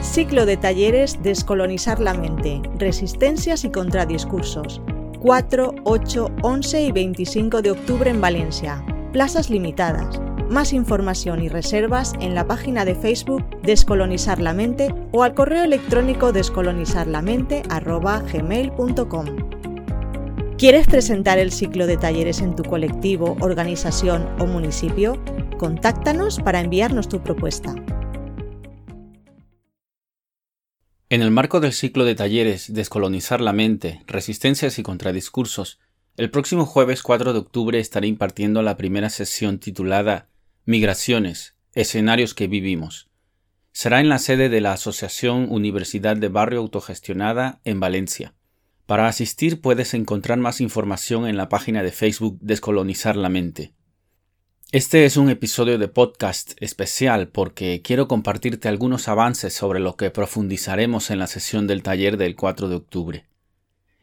[0.00, 4.80] Ciclo de talleres Descolonizar la mente, Resistencias y Contradiscursos.
[5.20, 8.84] 4, 8, 11 y 25 de octubre en Valencia.
[9.12, 10.20] Plazas limitadas.
[10.48, 15.64] Más información y reservas en la página de Facebook Descolonizar la Mente o al correo
[15.64, 19.26] electrónico descolonizarlamente.gmail.com.
[20.56, 25.20] ¿Quieres presentar el ciclo de talleres en tu colectivo, organización o municipio?
[25.58, 27.74] Contáctanos para enviarnos tu propuesta.
[31.10, 35.80] En el marco del ciclo de talleres Descolonizar la mente, Resistencias y Contradiscursos,
[36.18, 40.28] el próximo jueves 4 de octubre estaré impartiendo la primera sesión titulada
[40.66, 43.08] Migraciones, escenarios que vivimos.
[43.72, 48.34] Será en la sede de la Asociación Universidad de Barrio Autogestionada en Valencia.
[48.84, 53.72] Para asistir puedes encontrar más información en la página de Facebook Descolonizar la Mente.
[54.70, 60.10] Este es un episodio de podcast especial porque quiero compartirte algunos avances sobre lo que
[60.10, 63.26] profundizaremos en la sesión del taller del 4 de octubre.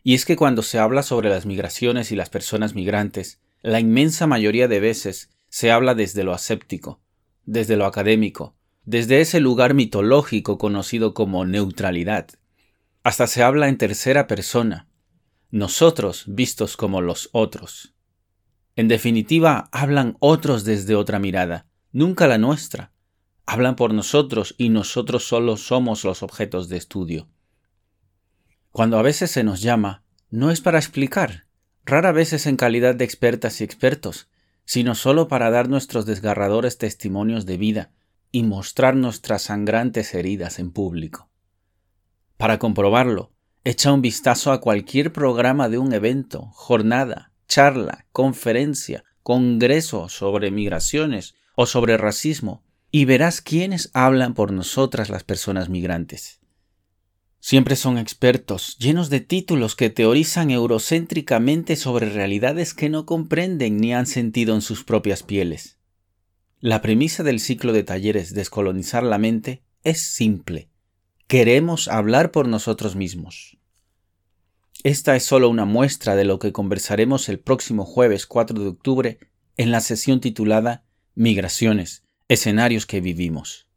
[0.01, 4.25] Y es que cuando se habla sobre las migraciones y las personas migrantes, la inmensa
[4.25, 6.99] mayoría de veces se habla desde lo aséptico,
[7.45, 12.29] desde lo académico, desde ese lugar mitológico conocido como neutralidad.
[13.03, 14.87] Hasta se habla en tercera persona,
[15.51, 17.94] nosotros vistos como los otros.
[18.75, 22.91] En definitiva, hablan otros desde otra mirada, nunca la nuestra.
[23.45, 27.29] Hablan por nosotros y nosotros solo somos los objetos de estudio.
[28.71, 31.45] Cuando a veces se nos llama, no es para explicar,
[31.85, 34.27] rara vez es en calidad de expertas y expertos,
[34.65, 37.91] sino solo para dar nuestros desgarradores testimonios de vida
[38.31, 41.29] y mostrar nuestras sangrantes heridas en público.
[42.35, 43.31] Para comprobarlo,
[43.63, 51.35] echa un vistazo a cualquier programa de un evento, jornada, charla, conferencia, congreso sobre migraciones
[51.55, 56.39] o sobre racismo, y verás quiénes hablan por nosotras las personas migrantes.
[57.39, 63.93] Siempre son expertos, llenos de títulos que teorizan eurocéntricamente sobre realidades que no comprenden ni
[63.93, 65.77] han sentido en sus propias pieles.
[66.59, 70.69] La premisa del ciclo de talleres Descolonizar la mente es simple.
[71.27, 73.59] Queremos hablar por nosotros mismos.
[74.85, 79.17] Esta es solo una muestra de lo que conversaremos el próximo jueves 4 de octubre
[79.57, 80.83] en la sesión titulada
[81.15, 83.67] Migraciones, escenarios que vivimos.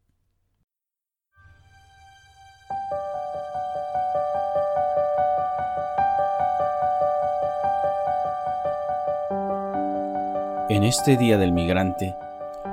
[10.68, 12.14] En este Día del Migrante,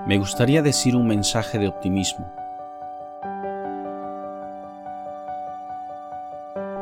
[0.07, 2.44] me gustaría decir un mensaje de optimismo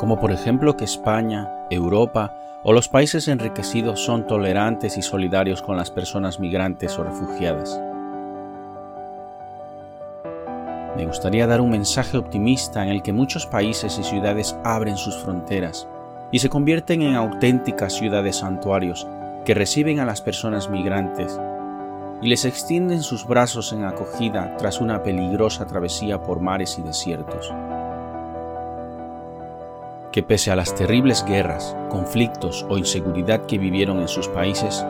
[0.03, 5.78] como por ejemplo que España, Europa o los países enriquecidos son tolerantes y solidarios con
[5.78, 7.80] las personas migrantes o refugiadas.
[10.97, 15.16] Me gustaría dar un mensaje optimista en el que muchos países y ciudades abren sus
[15.16, 15.88] fronteras
[16.34, 19.08] y se convierten en auténticas ciudades santuarios
[19.46, 21.40] que reciben a las personas migrantes
[22.22, 27.53] y les extienden sus brazos en acogida tras una peligrosa travesía por mares y desiertos
[30.13, 34.85] que pese a las terribles guerras, conflictos o inseguridad que vivieron en sus países,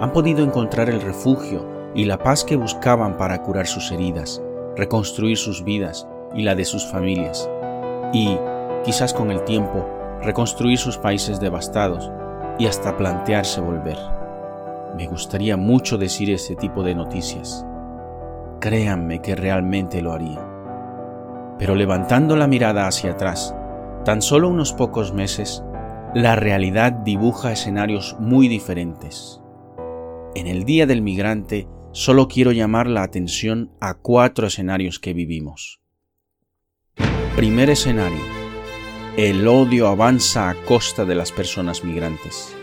[0.00, 4.42] han podido encontrar el refugio y la paz que buscaban para curar sus heridas,
[4.74, 7.48] reconstruir sus vidas y la de sus familias,
[8.14, 8.38] y,
[8.82, 9.86] quizás con el tiempo,
[10.22, 12.10] reconstruir sus países devastados
[12.58, 13.98] y hasta plantearse volver.
[14.96, 17.66] Me gustaría mucho decir ese tipo de noticias.
[18.58, 20.40] Créanme que realmente lo haría.
[21.58, 23.54] Pero levantando la mirada hacia atrás,
[24.04, 25.62] tan solo unos pocos meses,
[26.14, 29.40] la realidad dibuja escenarios muy diferentes.
[30.34, 35.80] En el Día del Migrante solo quiero llamar la atención a cuatro escenarios que vivimos.
[37.36, 38.20] Primer escenario.
[39.16, 42.54] El odio avanza a costa de las personas migrantes.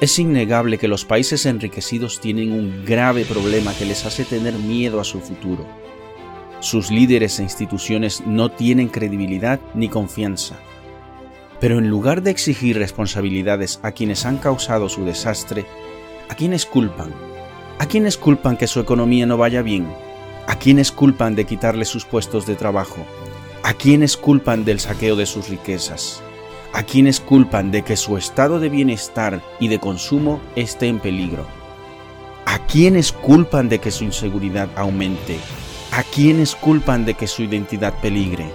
[0.00, 5.00] Es innegable que los países enriquecidos tienen un grave problema que les hace tener miedo
[5.00, 5.85] a su futuro
[6.60, 10.56] sus líderes e instituciones no tienen credibilidad ni confianza.
[11.60, 15.66] Pero en lugar de exigir responsabilidades a quienes han causado su desastre,
[16.28, 17.12] ¿a quiénes culpan?
[17.78, 19.86] ¿A quiénes culpan que su economía no vaya bien?
[20.46, 23.04] ¿A quiénes culpan de quitarle sus puestos de trabajo?
[23.62, 26.22] ¿A quiénes culpan del saqueo de sus riquezas?
[26.72, 31.46] ¿A quiénes culpan de que su estado de bienestar y de consumo esté en peligro?
[32.44, 35.38] ¿A quiénes culpan de que su inseguridad aumente?
[35.96, 38.52] ¿A quiénes culpan de que su identidad peligre?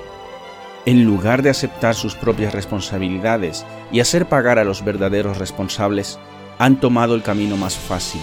[0.85, 6.19] En lugar de aceptar sus propias responsabilidades y hacer pagar a los verdaderos responsables,
[6.59, 8.21] han tomado el camino más fácil,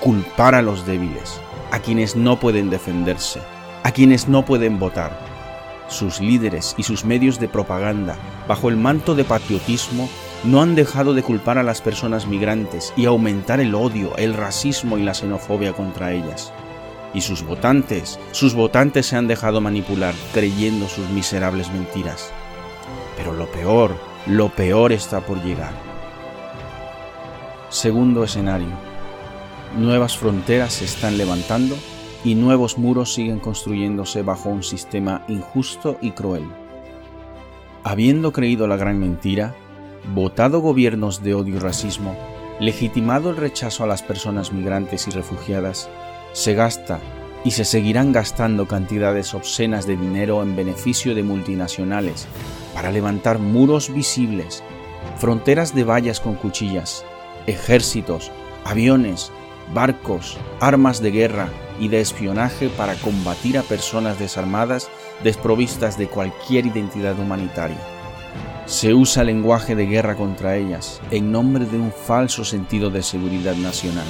[0.00, 1.40] culpar a los débiles,
[1.70, 3.40] a quienes no pueden defenderse,
[3.84, 5.16] a quienes no pueden votar,
[5.86, 8.16] sus líderes y sus medios de propaganda,
[8.48, 10.08] bajo el manto de patriotismo,
[10.42, 14.98] no han dejado de culpar a las personas migrantes y aumentar el odio, el racismo
[14.98, 16.52] y la xenofobia contra ellas.
[17.14, 22.32] Y sus votantes, sus votantes se han dejado manipular creyendo sus miserables mentiras.
[23.16, 25.72] Pero lo peor, lo peor está por llegar.
[27.70, 28.68] Segundo escenario.
[29.76, 31.76] Nuevas fronteras se están levantando
[32.24, 36.44] y nuevos muros siguen construyéndose bajo un sistema injusto y cruel.
[37.84, 39.54] Habiendo creído la gran mentira,
[40.14, 42.16] votado gobiernos de odio y racismo,
[42.58, 45.88] legitimado el rechazo a las personas migrantes y refugiadas,
[46.36, 47.00] se gasta
[47.44, 52.26] y se seguirán gastando cantidades obscenas de dinero en beneficio de multinacionales
[52.74, 54.62] para levantar muros visibles,
[55.16, 57.06] fronteras de vallas con cuchillas,
[57.46, 58.30] ejércitos,
[58.66, 59.32] aviones,
[59.72, 61.48] barcos, armas de guerra
[61.80, 64.90] y de espionaje para combatir a personas desarmadas
[65.24, 67.80] desprovistas de cualquier identidad humanitaria.
[68.66, 73.54] Se usa lenguaje de guerra contra ellas en nombre de un falso sentido de seguridad
[73.54, 74.04] nacional.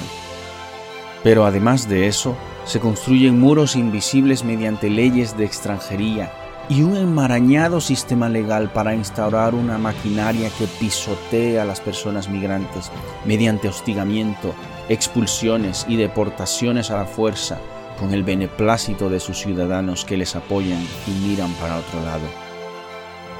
[1.23, 2.35] Pero además de eso,
[2.65, 6.31] se construyen muros invisibles mediante leyes de extranjería
[6.69, 12.91] y un enmarañado sistema legal para instaurar una maquinaria que pisotee a las personas migrantes
[13.25, 14.53] mediante hostigamiento,
[14.89, 17.57] expulsiones y deportaciones a la fuerza
[17.97, 22.25] con el beneplácito de sus ciudadanos que les apoyan y miran para otro lado.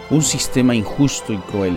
[0.10, 1.76] Un sistema injusto y cruel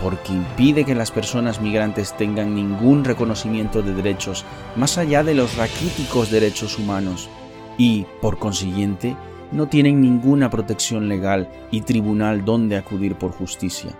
[0.00, 4.44] porque impide que las personas migrantes tengan ningún reconocimiento de derechos
[4.76, 7.28] más allá de los raquíticos derechos humanos
[7.76, 9.16] y, por consiguiente,
[9.52, 13.90] no tienen ninguna protección legal y tribunal donde acudir por justicia.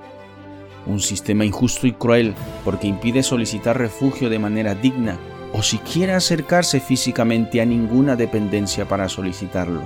[0.86, 2.34] Un sistema injusto y cruel
[2.64, 5.18] porque impide solicitar refugio de manera digna
[5.52, 9.82] o siquiera acercarse físicamente a ninguna dependencia para solicitarlo.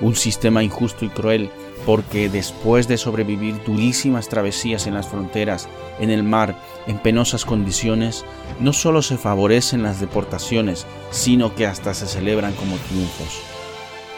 [0.00, 1.50] Un sistema injusto y cruel
[1.86, 5.68] porque después de sobrevivir durísimas travesías en las fronteras,
[6.00, 8.24] en el mar, en penosas condiciones,
[8.58, 13.40] no solo se favorecen las deportaciones, sino que hasta se celebran como triunfos.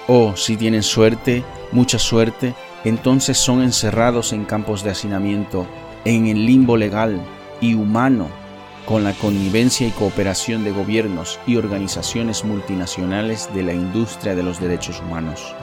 [0.07, 2.55] O si tienen suerte, mucha suerte,
[2.85, 5.67] entonces son encerrados en campos de hacinamiento,
[6.07, 7.21] en el limbo legal
[7.61, 8.29] y humano,
[8.87, 14.59] con la connivencia y cooperación de gobiernos y organizaciones multinacionales de la industria de los
[14.59, 15.55] derechos humanos.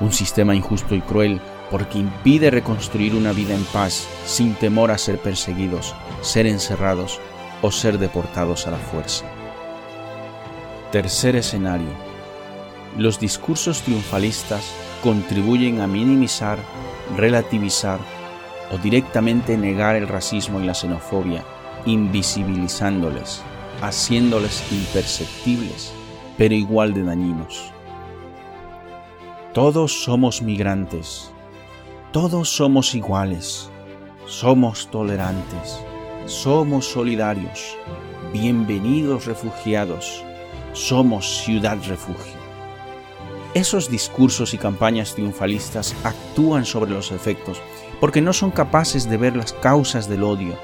[0.00, 1.40] Un sistema injusto y cruel
[1.70, 7.20] porque impide reconstruir una vida en paz sin temor a ser perseguidos, ser encerrados
[7.62, 9.24] o ser deportados a la fuerza.
[10.92, 12.06] Tercer escenario
[12.98, 14.72] los discursos triunfalistas
[15.02, 16.58] contribuyen a minimizar,
[17.14, 18.00] relativizar
[18.72, 21.44] o directamente negar el racismo y la xenofobia,
[21.84, 23.42] invisibilizándoles,
[23.82, 25.92] haciéndoles imperceptibles,
[26.38, 27.75] pero igual de dañinos.
[29.56, 31.30] Todos somos migrantes,
[32.12, 33.70] todos somos iguales,
[34.26, 35.80] somos tolerantes,
[36.26, 37.74] somos solidarios,
[38.34, 40.22] bienvenidos refugiados,
[40.74, 42.34] somos ciudad refugio.
[43.54, 47.62] Esos discursos y campañas triunfalistas actúan sobre los efectos
[47.98, 50.54] porque no son capaces de ver las causas del odio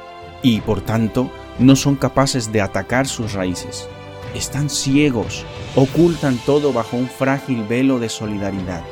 [0.43, 3.89] y, por tanto, no son capaces de atacar sus raíces.
[4.35, 5.45] Están ciegos,
[5.77, 8.83] ocultan todo bajo un frágil velo de solidaridad.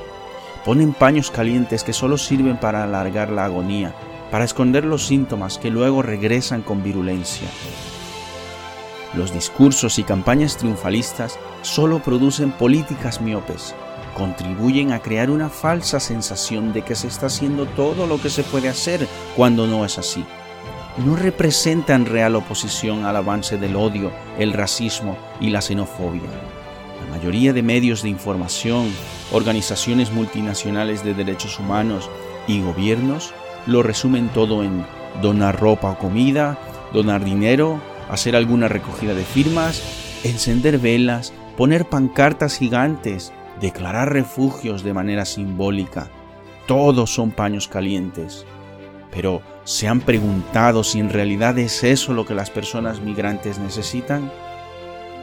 [0.67, 3.95] Ponen paños calientes que solo sirven para alargar la agonía,
[4.31, 7.49] para esconder los síntomas que luego regresan con virulencia.
[9.15, 13.75] Los discursos y campañas triunfalistas solo producen políticas miopes,
[14.15, 18.43] contribuyen a crear una falsa sensación de que se está haciendo todo lo que se
[18.43, 20.23] puede hacer cuando no es así.
[21.05, 26.29] No representan real oposición al avance del odio, el racismo y la xenofobia.
[27.01, 28.93] La mayoría de medios de información,
[29.33, 32.11] organizaciones multinacionales de derechos humanos
[32.47, 33.33] y gobiernos
[33.67, 34.85] lo resumen todo en
[35.23, 36.59] donar ropa o comida,
[36.93, 37.81] donar dinero,
[38.11, 46.11] hacer alguna recogida de firmas, encender velas, poner pancartas gigantes, declarar refugios de manera simbólica.
[46.67, 48.45] Todos son paños calientes.
[49.11, 54.33] Pero, ¿se han preguntado si en realidad es eso lo que las personas migrantes necesitan?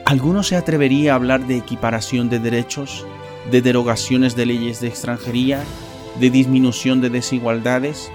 [0.06, 3.06] ¿Alguno se atrevería a hablar de equiparación de derechos,
[3.52, 5.62] de derogaciones de leyes de extranjería,
[6.18, 8.10] de disminución de desigualdades?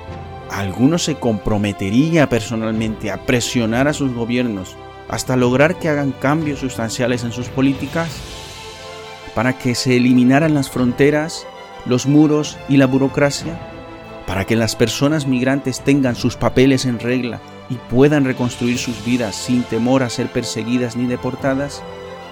[0.51, 4.75] ¿Alguno se comprometería personalmente a presionar a sus gobiernos
[5.11, 8.09] hasta lograr que hagan cambios sustanciales en sus políticas?
[9.35, 11.47] para que se eliminaran las fronteras,
[11.87, 13.72] los muros y la burocracia,
[14.33, 19.37] para que las personas migrantes tengan sus papeles en regla y puedan reconstruir sus vidas
[19.37, 21.83] sin temor a ser perseguidas ni deportadas,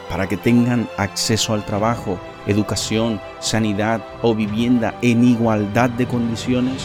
[0.09, 6.85] para que tengan acceso al trabajo educación, sanidad o vivienda en igualdad de condiciones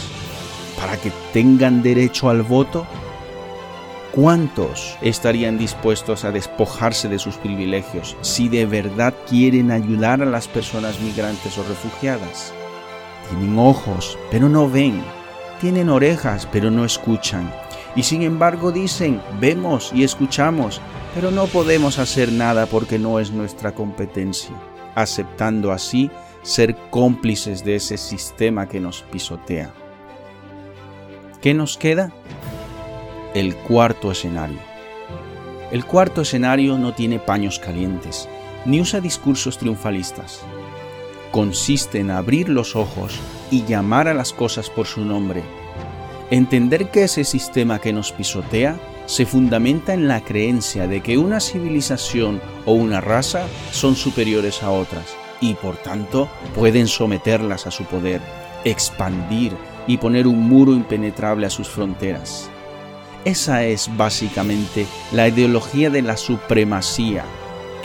[0.78, 2.86] para que tengan derecho al voto?
[4.12, 10.46] ¿Cuántos estarían dispuestos a despojarse de sus privilegios si de verdad quieren ayudar a las
[10.46, 12.52] personas migrantes o refugiadas?
[13.30, 15.02] Tienen ojos, pero no ven.
[15.60, 17.52] Tienen orejas, pero no escuchan.
[17.94, 20.80] Y sin embargo dicen, vemos y escuchamos,
[21.14, 24.54] pero no podemos hacer nada porque no es nuestra competencia,
[24.94, 26.10] aceptando así
[26.42, 29.72] ser cómplices de ese sistema que nos pisotea.
[31.40, 32.12] ¿Qué nos queda?
[33.34, 34.58] El cuarto escenario.
[35.72, 38.28] El cuarto escenario no tiene paños calientes,
[38.66, 40.44] ni usa discursos triunfalistas
[41.30, 43.18] consiste en abrir los ojos
[43.50, 45.42] y llamar a las cosas por su nombre.
[46.30, 51.40] Entender que ese sistema que nos pisotea se fundamenta en la creencia de que una
[51.40, 57.84] civilización o una raza son superiores a otras y por tanto pueden someterlas a su
[57.84, 58.20] poder,
[58.64, 59.52] expandir
[59.86, 62.50] y poner un muro impenetrable a sus fronteras.
[63.24, 67.24] Esa es básicamente la ideología de la supremacía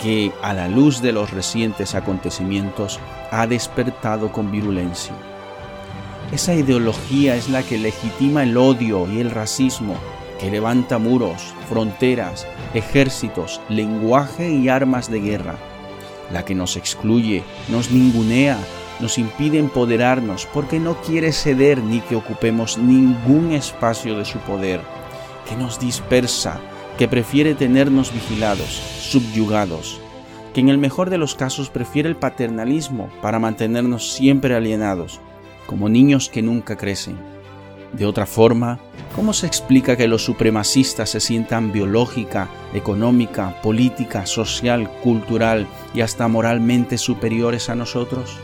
[0.02, 2.98] que, a la luz de los recientes acontecimientos,
[3.30, 5.14] ha despertado con virulencia.
[6.32, 9.94] Esa ideología es la que legitima el odio y el racismo,
[10.40, 15.54] que levanta muros, fronteras, ejércitos, lenguaje y armas de guerra,
[16.32, 18.58] la que nos excluye, nos ningunea,
[18.98, 24.80] nos impide empoderarnos porque no quiere ceder ni que ocupemos ningún espacio de su poder,
[25.48, 26.60] que nos dispersa,
[27.02, 30.00] que prefiere tenernos vigilados, subyugados,
[30.54, 35.20] que en el mejor de los casos prefiere el paternalismo para mantenernos siempre alienados,
[35.66, 37.18] como niños que nunca crecen.
[37.92, 38.78] De otra forma,
[39.16, 46.28] ¿cómo se explica que los supremacistas se sientan biológica, económica, política, social, cultural y hasta
[46.28, 48.36] moralmente superiores a nosotros?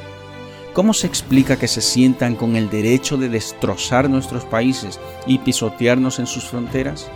[0.73, 4.99] ¿Cómo se explica que se sientan con el derecho de destrozar nuestros países
[5.29, 7.09] y pisotearnos en sus fronteras?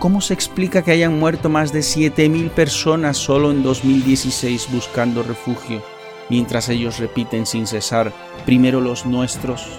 [0.00, 5.82] ¿Cómo se explica que hayan muerto más de 7.000 personas solo en 2016 buscando refugio,
[6.30, 8.10] mientras ellos repiten sin cesar,
[8.46, 9.78] primero los nuestros?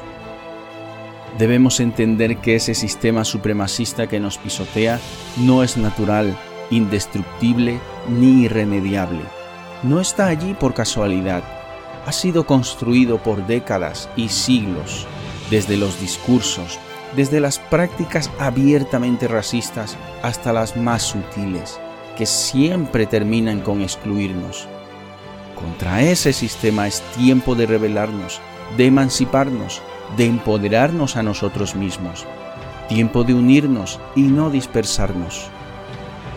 [1.40, 5.00] Debemos entender que ese sistema supremacista que nos pisotea
[5.38, 6.38] no es natural,
[6.70, 9.24] indestructible ni irremediable.
[9.82, 11.44] No está allí por casualidad.
[12.06, 15.08] Ha sido construido por décadas y siglos,
[15.50, 16.78] desde los discursos,
[17.16, 21.80] desde las prácticas abiertamente racistas hasta las más sutiles,
[22.18, 24.68] que siempre terminan con excluirnos.
[25.56, 28.42] Contra ese sistema es tiempo de rebelarnos,
[28.78, 29.82] de emanciparnos,
[30.18, 32.26] de empoderarnos a nosotros mismos.
[32.90, 35.50] Tiempo de unirnos y no dispersarnos.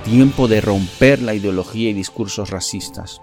[0.04, 3.22] Tiempo de romper la ideología y discursos racistas,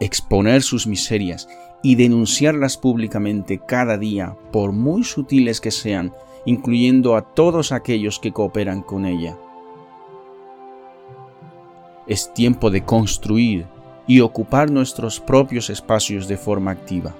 [0.00, 1.48] exponer sus miserias
[1.82, 6.12] y denunciarlas públicamente cada día, por muy sutiles que sean,
[6.46, 9.36] incluyendo a todos aquellos que cooperan con ella.
[12.06, 13.66] Es tiempo de construir
[14.06, 17.14] y ocupar nuestros propios espacios de forma activa.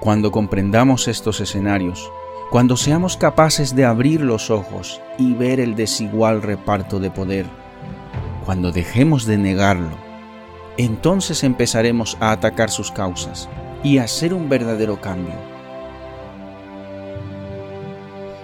[0.00, 2.10] Cuando comprendamos estos escenarios,
[2.50, 7.46] cuando seamos capaces de abrir los ojos y ver el desigual reparto de poder,
[8.44, 9.96] cuando dejemos de negarlo,
[10.76, 13.48] entonces empezaremos a atacar sus causas
[13.84, 15.55] y a hacer un verdadero cambio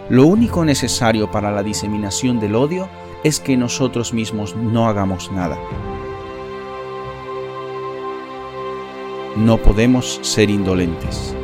[0.09, 2.89] lo único necesario para la diseminación del odio
[3.25, 5.59] es que nosotros mismos no hagamos nada.
[9.37, 11.35] No podemos ser indolentes.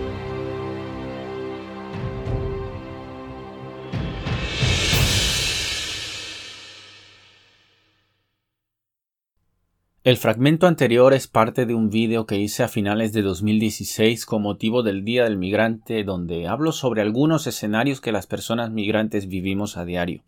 [10.08, 14.40] El fragmento anterior es parte de un vídeo que hice a finales de 2016 con
[14.40, 19.76] motivo del Día del Migrante donde hablo sobre algunos escenarios que las personas migrantes vivimos
[19.76, 20.22] a diario.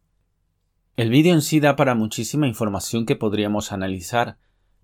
[0.96, 4.36] El vídeo en sí da para muchísima información que podríamos analizar,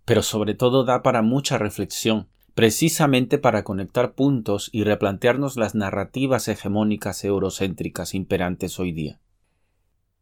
[0.07, 6.49] pero sobre todo da para mucha reflexión, precisamente para conectar puntos y replantearnos las narrativas
[6.49, 9.21] hegemónicas eurocéntricas imperantes hoy día.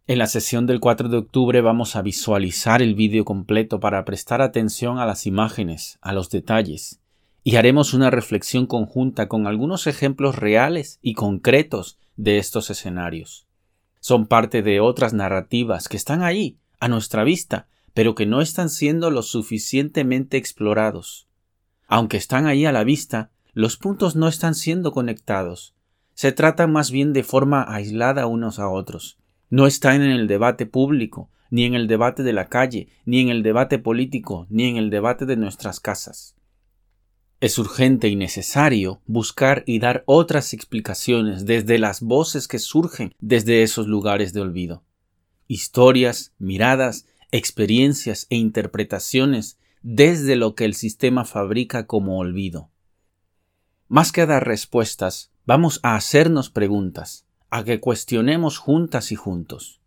[0.06, 4.42] En la sesión del 4 de octubre vamos a visualizar el vídeo completo para prestar
[4.42, 7.00] atención a las imágenes, a los detalles,
[7.42, 13.46] y haremos una reflexión conjunta con algunos ejemplos reales y concretos de estos escenarios.
[14.00, 18.68] Son parte de otras narrativas que están ahí, a nuestra vista, pero que no están
[18.68, 21.28] siendo lo suficientemente explorados.
[21.86, 25.74] Aunque están ahí a la vista, los puntos no están siendo conectados.
[26.12, 29.16] Se tratan más bien de forma aislada unos a otros
[29.50, 33.28] no están en el debate público, ni en el debate de la calle, ni en
[33.28, 36.34] el debate político, ni en el debate de nuestras casas.
[37.40, 43.62] Es urgente y necesario buscar y dar otras explicaciones desde las voces que surgen desde
[43.62, 44.82] esos lugares de olvido.
[45.46, 52.70] Historias, miradas, experiencias e interpretaciones desde lo que el sistema fabrica como olvido.
[53.88, 59.80] Más que dar respuestas, vamos a hacernos preguntas, a que cuestionemos juntas y juntos.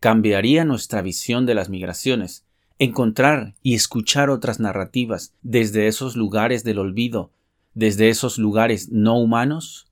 [0.00, 2.46] Cambiaría nuestra visión de las migraciones
[2.78, 7.30] encontrar y escuchar otras narrativas desde esos lugares del olvido,
[7.74, 9.86] desde esos lugares no humanos?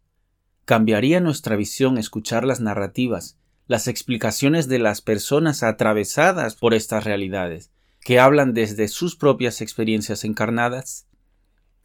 [0.65, 7.71] ¿Cambiaría nuestra visión escuchar las narrativas, las explicaciones de las personas atravesadas por estas realidades,
[8.01, 11.07] que hablan desde sus propias experiencias encarnadas?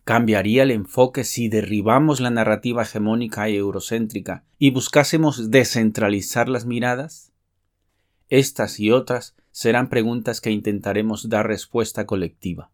[0.08, 7.34] ¿Cambiaría el enfoque si derribamos la narrativa hegemónica y eurocéntrica y buscásemos descentralizar las miradas?
[8.30, 12.72] Estas y otras serán preguntas que intentaremos dar respuesta colectiva.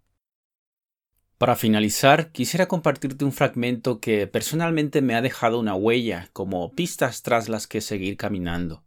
[1.39, 7.23] Para finalizar, quisiera compartirte un fragmento que personalmente me ha dejado una huella, como pistas
[7.23, 8.83] tras las que seguir caminando.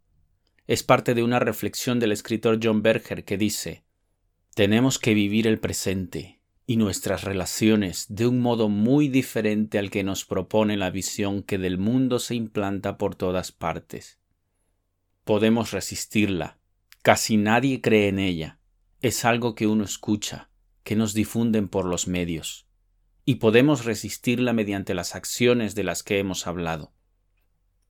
[0.67, 3.83] Es parte de una reflexión del escritor John Berger que dice
[4.55, 6.36] Tenemos que vivir el presente
[6.67, 11.57] y nuestras relaciones de un modo muy diferente al que nos propone la visión que
[11.57, 14.19] del mundo se implanta por todas partes.
[15.23, 16.59] Podemos resistirla,
[17.07, 18.59] Casi nadie cree en ella.
[19.01, 20.49] Es algo que uno escucha,
[20.83, 22.67] que nos difunden por los medios,
[23.23, 26.91] y podemos resistirla mediante las acciones de las que hemos hablado,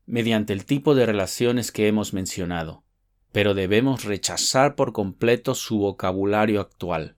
[0.06, 2.84] mediante el tipo de relaciones que hemos mencionado,
[3.32, 7.17] pero debemos rechazar por completo su vocabulario actual.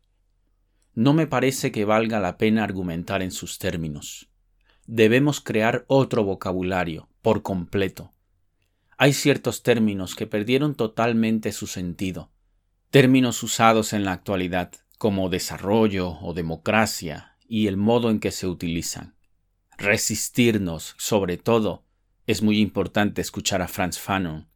[1.00, 4.30] No me parece que valga la pena argumentar en sus términos.
[4.86, 8.12] Debemos crear otro vocabulario, por completo,
[9.02, 12.34] hay ciertos términos que perdieron totalmente su sentido,
[12.90, 18.46] términos usados en la actualidad como desarrollo o democracia y el modo en que se
[18.46, 19.16] utilizan.
[19.78, 21.86] Resistirnos, sobre todo,
[22.28, 24.50] es muy importante escuchar a Franz Fanon,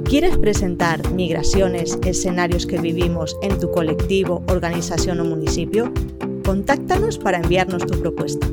[0.04, 5.90] ¿Quieres presentar migraciones, escenarios que vivimos en tu colectivo, organización o municipio?
[6.44, 8.46] Contáctanos para enviarnos tu propuesta.